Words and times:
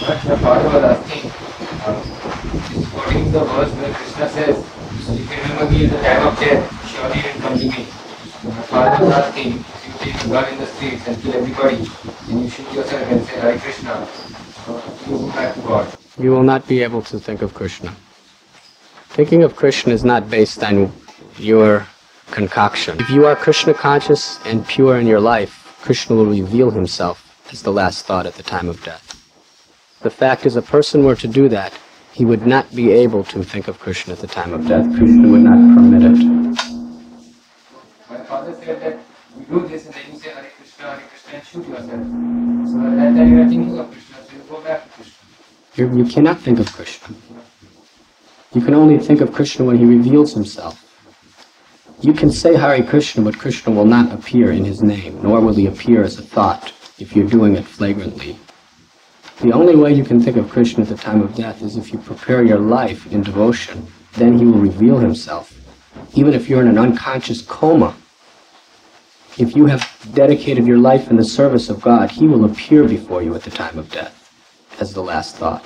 But 0.00 0.24
my 0.24 0.36
father 0.36 0.68
was 0.68 0.84
asking, 0.84 1.30
uh, 1.86 2.78
is 2.78 2.88
quoting 2.90 3.32
the 3.32 3.40
verse 3.44 3.72
where 3.72 3.94
Krishna 3.94 4.28
says, 4.28 4.56
if 5.08 5.30
you 5.30 5.42
remember 5.42 5.70
me 5.70 5.84
at 5.86 5.90
the 5.90 6.02
time 6.02 6.26
of 6.26 6.38
death, 6.38 6.88
surely 6.90 7.16
you 7.16 7.32
will 7.32 7.40
come 7.40 7.58
to 7.58 7.64
me. 7.64 7.86
My 8.44 8.62
father 8.62 9.04
was 9.04 9.14
asking, 9.14 9.52
if 9.54 9.86
you 9.86 10.12
take 10.12 10.24
a 10.24 10.28
gun 10.28 10.52
in 10.52 10.58
the 10.58 10.66
streets 10.66 11.08
and 11.08 11.22
kill 11.22 11.34
everybody, 11.34 11.76
then 12.28 12.42
you 12.42 12.50
shoot 12.50 12.72
yourself 12.72 13.10
and 13.10 13.26
say 13.26 13.40
Hare 13.40 13.58
Krishna, 13.58 14.08
you 15.08 15.26
back 15.32 15.54
to 15.54 15.60
God. 15.62 15.98
You 16.18 16.30
will 16.30 16.42
not 16.42 16.68
be 16.68 16.82
able 16.82 17.02
to 17.02 17.18
think 17.18 17.42
of 17.42 17.54
Krishna. 17.54 17.94
Thinking 19.08 19.42
of 19.42 19.56
Krishna 19.56 19.92
is 19.92 20.04
not 20.04 20.28
based 20.28 20.62
on 20.62 20.92
your 21.38 21.86
concoction. 22.30 23.00
If 23.00 23.10
you 23.10 23.26
are 23.26 23.34
Krishna 23.34 23.72
conscious 23.72 24.38
and 24.44 24.66
pure 24.66 24.98
in 24.98 25.06
your 25.06 25.20
life, 25.20 25.78
Krishna 25.82 26.16
will 26.16 26.26
reveal 26.26 26.70
himself 26.70 27.22
as 27.50 27.62
the 27.62 27.72
last 27.72 28.04
thought 28.04 28.26
at 28.26 28.34
the 28.34 28.42
time 28.42 28.68
of 28.68 28.82
death. 28.84 29.05
The 30.02 30.10
fact 30.10 30.46
is, 30.46 30.56
a 30.56 30.62
person 30.62 31.04
were 31.04 31.16
to 31.16 31.28
do 31.28 31.48
that, 31.48 31.72
he 32.12 32.24
would 32.24 32.46
not 32.46 32.74
be 32.74 32.92
able 32.92 33.24
to 33.24 33.42
think 33.42 33.68
of 33.68 33.78
Krishna 33.78 34.14
at 34.14 34.20
the 34.20 34.26
time 34.26 34.52
of 34.54 34.66
death. 34.66 34.86
Krishna 34.96 35.28
would 35.28 35.42
not 35.42 35.58
permit 35.76 36.02
it. 36.02 36.16
My 38.08 38.24
father 38.24 38.54
said 38.54 38.80
that 38.80 38.98
you 39.38 39.44
do 39.44 39.68
this 39.68 39.86
and 39.86 39.94
then 39.94 40.12
you 40.12 40.18
say 40.18 40.30
Hare 40.30 40.50
Krishna, 40.56 40.84
Hare 40.84 41.02
Krishna 41.08 41.34
and 41.34 41.46
shoot 41.46 41.68
yourself. 41.68 42.70
So 42.70 42.86
at 42.86 42.96
that 42.96 43.16
time 43.16 43.32
you 43.32 43.42
are 43.42 43.48
thinking 43.48 43.78
of 43.78 43.90
Krishna, 43.90 44.16
so 44.24 44.32
you 44.32 44.42
go 44.48 44.60
back 44.62 44.84
to 44.84 44.90
Krishna. 44.90 45.12
You're, 45.74 45.98
you 45.98 46.04
cannot 46.04 46.38
think 46.40 46.58
of 46.58 46.72
Krishna. 46.72 47.14
You 48.54 48.62
can 48.62 48.74
only 48.74 48.98
think 48.98 49.20
of 49.20 49.32
Krishna 49.32 49.66
when 49.66 49.76
he 49.76 49.84
reveals 49.84 50.32
himself. 50.32 50.82
You 52.00 52.12
can 52.12 52.30
say 52.30 52.54
Hare 52.54 52.82
Krishna, 52.82 53.22
but 53.22 53.38
Krishna 53.38 53.72
will 53.72 53.84
not 53.84 54.12
appear 54.12 54.52
in 54.52 54.64
his 54.64 54.82
name, 54.82 55.22
nor 55.22 55.40
will 55.40 55.54
he 55.54 55.66
appear 55.66 56.02
as 56.02 56.18
a 56.18 56.22
thought 56.22 56.72
if 56.98 57.14
you're 57.14 57.28
doing 57.28 57.56
it 57.56 57.66
flagrantly. 57.66 58.38
The 59.40 59.52
only 59.52 59.76
way 59.76 59.92
you 59.92 60.02
can 60.02 60.20
think 60.20 60.38
of 60.38 60.48
Krishna 60.48 60.82
at 60.82 60.88
the 60.88 60.96
time 60.96 61.20
of 61.20 61.34
death 61.34 61.60
is 61.62 61.76
if 61.76 61.92
you 61.92 61.98
prepare 61.98 62.42
your 62.42 62.58
life 62.58 63.06
in 63.12 63.22
devotion. 63.22 63.86
Then 64.14 64.38
he 64.38 64.46
will 64.46 64.58
reveal 64.58 64.98
himself. 64.98 65.52
Even 66.14 66.32
if 66.32 66.48
you're 66.48 66.62
in 66.62 66.68
an 66.68 66.78
unconscious 66.78 67.42
coma, 67.42 67.94
if 69.36 69.54
you 69.54 69.66
have 69.66 69.86
dedicated 70.14 70.66
your 70.66 70.78
life 70.78 71.10
in 71.10 71.16
the 71.16 71.24
service 71.24 71.68
of 71.68 71.82
God, 71.82 72.10
he 72.10 72.26
will 72.26 72.46
appear 72.46 72.88
before 72.88 73.22
you 73.22 73.34
at 73.34 73.42
the 73.42 73.50
time 73.50 73.78
of 73.78 73.90
death 73.90 74.32
as 74.80 74.94
the 74.94 75.02
last 75.02 75.36
thought. 75.36 75.62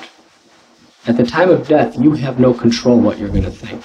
At 1.06 1.16
the 1.16 1.24
time 1.24 1.50
of 1.50 1.68
death, 1.68 1.96
you 1.96 2.12
have 2.14 2.40
no 2.40 2.52
control 2.52 2.98
what 2.98 3.18
you're 3.18 3.28
going 3.28 3.44
to 3.44 3.50
think. 3.50 3.84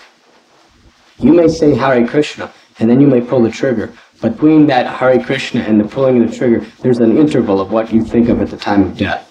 You 1.20 1.32
may 1.34 1.48
say 1.48 1.76
Hare 1.76 2.08
Krishna, 2.08 2.52
and 2.80 2.90
then 2.90 3.00
you 3.00 3.08
may 3.08 3.22
pull 3.22 3.44
the 3.44 3.52
trigger. 3.52 3.94
Between 4.22 4.66
that 4.68 4.88
Hare 4.88 5.24
Krishna 5.24 5.62
and 5.62 5.80
the 5.80 5.88
pulling 5.88 6.22
of 6.24 6.32
the 6.32 6.36
trigger, 6.36 6.66
there's 6.82 7.00
an 7.00 7.18
interval 7.18 7.62
of 7.62 7.72
what 7.72 7.94
you 7.94 8.04
think 8.04 8.30
of 8.30 8.42
at 8.42 8.50
the 8.50 8.58
time 8.58 8.82
of 8.82 8.98
death. 8.98 9.25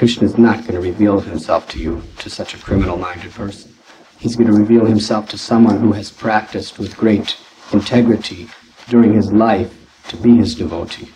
Krishna 0.00 0.24
is 0.24 0.38
not 0.38 0.60
going 0.60 0.72
to 0.72 0.80
reveal 0.80 1.20
himself 1.20 1.68
to 1.68 1.78
you, 1.78 2.02
to 2.20 2.30
such 2.30 2.54
a 2.54 2.58
criminal-minded 2.58 3.32
person. 3.32 3.70
He's 4.18 4.34
going 4.34 4.50
to 4.50 4.58
reveal 4.58 4.86
himself 4.86 5.28
to 5.28 5.36
someone 5.36 5.78
who 5.78 5.92
has 5.92 6.10
practiced 6.10 6.78
with 6.78 6.96
great 6.96 7.36
integrity 7.70 8.48
during 8.88 9.12
his 9.12 9.30
life 9.30 9.70
to 10.08 10.16
be 10.16 10.38
his 10.38 10.54
devotee. 10.54 11.10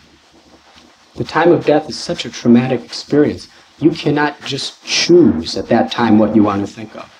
The 1.17 1.25
time 1.25 1.51
of 1.51 1.65
death 1.65 1.89
is 1.89 1.97
such 1.97 2.27
a 2.27 2.31
traumatic 2.31 2.85
experience. 2.85 3.49
You 3.79 3.91
cannot 3.91 4.39
just 4.43 4.85
choose 4.85 5.57
at 5.57 5.69
that 5.69 5.91
time 5.91 6.19
what 6.19 6.37
you 6.37 6.43
want 6.43 6.61
to 6.61 6.71
think 6.71 6.95
of. 6.95 7.11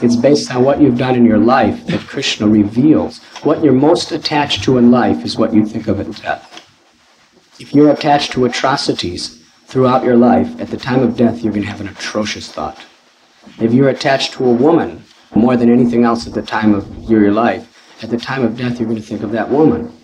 It's 0.00 0.16
based 0.16 0.50
on 0.54 0.64
what 0.64 0.80
you've 0.80 0.96
done 0.96 1.16
in 1.16 1.26
your 1.26 1.36
life 1.36 1.86
that 1.88 2.00
Krishna 2.08 2.48
reveals. 2.48 3.18
What 3.42 3.62
you're 3.62 3.74
most 3.74 4.10
attached 4.10 4.64
to 4.64 4.78
in 4.78 4.90
life 4.90 5.22
is 5.22 5.36
what 5.36 5.52
you 5.52 5.66
think 5.66 5.86
of 5.86 6.00
at 6.00 6.10
death. 6.22 6.66
If 7.60 7.74
you're 7.74 7.92
attached 7.92 8.32
to 8.32 8.46
atrocities 8.46 9.42
throughout 9.76 10.02
your 10.02 10.16
life, 10.16 10.58
at 10.58 10.68
the 10.68 10.76
time 10.78 11.02
of 11.02 11.18
death, 11.18 11.42
you're 11.42 11.52
going 11.52 11.62
to 11.62 11.68
have 11.68 11.82
an 11.82 11.88
atrocious 11.88 12.50
thought. 12.50 12.82
If 13.60 13.74
you're 13.74 13.90
attached 13.90 14.32
to 14.32 14.46
a 14.46 14.50
woman 14.50 15.04
more 15.34 15.54
than 15.54 15.70
anything 15.70 16.02
else 16.02 16.26
at 16.26 16.32
the 16.32 16.40
time 16.40 16.74
of 16.74 17.10
your 17.10 17.30
life, 17.30 18.02
at 18.02 18.08
the 18.08 18.16
time 18.16 18.42
of 18.42 18.56
death, 18.56 18.80
you're 18.80 18.88
going 18.88 18.98
to 18.98 19.06
think 19.06 19.22
of 19.22 19.32
that 19.32 19.50
woman. 19.50 19.94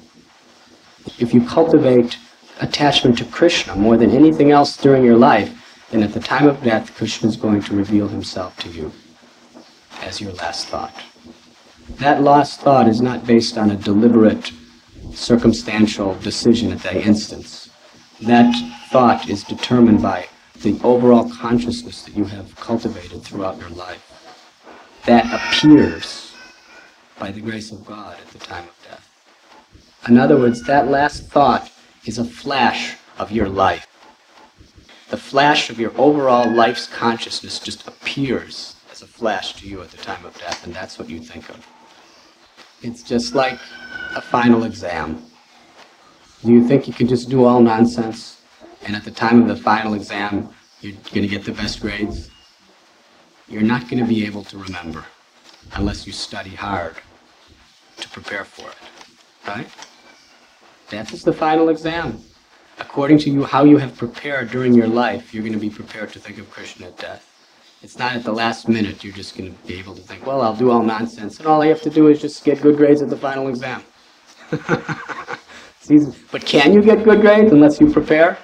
If 1.19 1.33
you 1.33 1.47
cultivate 1.47 2.19
attachment 2.61 3.17
to 3.17 3.25
Krishna 3.25 3.75
more 3.75 3.97
than 3.97 4.11
anything 4.11 4.51
else 4.51 4.77
during 4.77 5.05
your 5.05 5.17
life, 5.17 5.51
then 5.91 6.03
at 6.03 6.13
the 6.13 6.21
time 6.21 6.47
of 6.47 6.63
death, 6.63 6.95
Krishna 6.95 7.31
is 7.31 7.39
going 7.39 7.63
to 7.63 7.75
reveal 7.75 8.09
himself 8.09 8.55
to 8.59 8.69
you 8.69 8.93
as 10.03 10.21
your 10.21 10.33
last 10.33 10.69
thought. 10.69 10.95
That 11.97 12.21
last 12.21 12.61
thought 12.61 12.89
is 12.89 13.01
not 13.01 13.27
based 13.27 13.57
on 13.57 13.71
a 13.71 13.77
deliberate, 13.77 14.53
circumstantial 15.15 16.17
decision 16.17 16.73
at 16.73 16.81
that 16.81 16.97
instance. 16.97 17.71
That 18.21 18.55
thought 18.93 19.27
is 19.31 19.43
determined 19.43 20.03
by 20.03 20.29
the 20.61 20.79
overall 20.85 21.27
consciousness 21.31 22.03
that 22.03 22.15
you 22.15 22.25
have 22.25 22.55
cultivated 22.57 23.23
throughout 23.23 23.59
your 23.59 23.71
life. 23.71 24.05
That 25.07 25.25
appears 25.33 26.35
by 27.19 27.31
the 27.31 27.41
grace 27.41 27.73
of 27.73 27.87
God 27.87 28.19
at 28.21 28.29
the 28.29 28.39
time 28.39 28.65
of 28.65 28.77
death. 28.87 29.09
In 30.07 30.19
other 30.19 30.37
words, 30.37 30.63
that 30.65 30.89
last 30.89 31.25
thought 31.29 31.73
is 32.05 32.19
a 32.19 32.25
flash 32.25 32.97
of 33.19 33.33
your 33.33 33.49
life. 33.49 33.87
The 35.09 35.17
flash 35.17 35.71
of 35.71 35.81
your 35.81 35.93
overall 35.97 36.51
life's 36.51 36.87
consciousness 36.87 37.61
just 37.61 37.89
appears 37.89 38.77
as 38.91 39.01
a 39.01 39.07
flash 39.07 39.55
to 39.55 39.67
you 39.67 39.81
at 39.81 39.91
the 39.91 39.97
time 39.97 40.27
of 40.27 40.37
death, 40.39 40.67
and 40.67 40.75
that's 40.75 40.99
what 40.99 41.09
you 41.09 41.19
think 41.19 41.49
of. 41.49 41.67
It's 42.83 43.03
just 43.03 43.35
like 43.35 43.59
a 44.15 44.21
final 44.21 44.65
exam. 44.65 45.25
Do 46.45 46.53
you 46.53 46.69
think 46.69 46.87
you 46.87 46.93
can 46.93 47.09
just 47.09 47.31
do 47.31 47.47
all 47.47 47.63
nonsense, 47.63 48.42
and 48.85 48.97
at 48.97 49.05
the 49.05 49.11
time 49.11 49.43
of 49.43 49.49
the 49.49 49.57
final 49.57 49.95
exam, 49.95 50.49
you're 50.81 50.93
going 51.13 51.23
to 51.23 51.29
get 51.29 51.45
the 51.45 51.53
best 51.53 51.81
grades? 51.81 52.31
You're 53.49 53.63
not 53.63 53.89
going 53.89 53.99
to 53.99 54.09
be 54.09 54.25
able 54.27 54.45
to 54.45 54.59
remember 54.59 55.05
unless 55.75 56.07
you 56.07 56.13
study 56.13 56.51
hard 56.51 56.97
to 57.99 58.09
prepare 58.09 58.45
for 58.45 58.69
it, 58.69 59.49
right? 59.49 59.69
Death 60.89 61.13
is 61.13 61.23
the 61.23 61.33
final 61.33 61.69
exam. 61.69 62.21
According 62.79 63.19
to 63.19 63.31
you, 63.31 63.45
how 63.45 63.65
you 63.65 63.77
have 63.77 63.97
prepared 63.97 64.51
during 64.51 64.75
your 64.75 64.89
life, 64.89 65.33
you're 65.33 65.43
going 65.43 65.53
to 65.53 65.59
be 65.59 65.71
prepared 65.71 66.13
to 66.13 66.19
think 66.19 66.39
of 66.39 66.51
Krishna 66.51 66.87
at 66.87 66.99
death. 66.99 67.29
It's 67.83 67.99
not 67.99 68.15
at 68.15 68.25
the 68.25 68.33
last 68.33 68.69
minute 68.69 69.05
you're 69.05 69.13
just 69.13 69.37
going 69.37 69.53
to 69.53 69.67
be 69.67 69.79
able 69.79 69.95
to 69.95 70.03
think, 70.03 70.27
well, 70.27 70.41
I'll 70.41 70.57
do 70.57 70.71
all 70.71 70.83
nonsense, 70.83 71.39
and 71.39 71.47
all 71.47 71.63
I 71.63 71.67
have 71.67 71.83
to 71.83 71.91
do 71.91 72.09
is 72.09 72.21
just 72.21 72.45
get 72.45 72.63
good 72.63 72.77
grades 72.77 73.03
at 73.03 73.11
the 73.11 73.17
final 73.17 73.49
exam. 73.49 73.83
But 76.31 76.47
can 76.47 76.73
you 76.73 76.81
get 76.81 77.03
good 77.03 77.21
grades 77.21 77.53
unless 77.53 77.81
you 77.81 77.93
prepare 77.93 78.39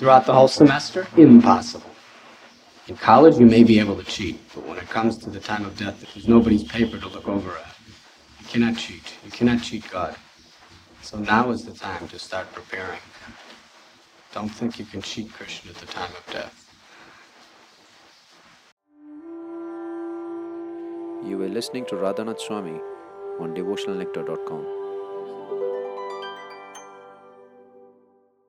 throughout 0.00 0.24
the 0.24 0.32
whole 0.32 0.48
semester? 0.48 1.06
Impossible. 1.18 1.90
In 2.88 2.96
college, 2.96 3.36
you 3.36 3.44
may 3.44 3.62
be 3.62 3.78
able 3.78 3.96
to 3.96 4.02
cheat, 4.02 4.40
but 4.54 4.66
when 4.66 4.78
it 4.78 4.88
comes 4.88 5.18
to 5.18 5.28
the 5.28 5.38
time 5.38 5.66
of 5.66 5.76
death, 5.76 6.00
there's 6.00 6.26
nobody's 6.26 6.64
paper 6.64 6.98
to 6.98 7.06
look 7.06 7.28
over 7.28 7.50
at. 7.50 7.76
You 8.40 8.46
cannot 8.46 8.78
cheat. 8.78 9.12
You 9.26 9.30
cannot 9.30 9.62
cheat 9.62 9.84
God. 9.90 10.16
So 11.02 11.18
now 11.18 11.50
is 11.50 11.66
the 11.66 11.74
time 11.74 12.08
to 12.08 12.18
start 12.18 12.50
preparing. 12.54 12.98
Don't 14.32 14.48
think 14.48 14.78
you 14.78 14.86
can 14.86 15.02
cheat 15.02 15.30
Krishna 15.34 15.72
at 15.72 15.76
the 15.76 15.86
time 15.86 16.10
of 16.10 16.32
death. 16.32 16.56
You 21.28 21.36
were 21.36 21.48
listening 21.48 21.84
to 21.86 21.96
Radhanath 21.96 22.40
Swami 22.40 22.80
on 23.38 23.54
devotionalnectar.com. 23.54 24.79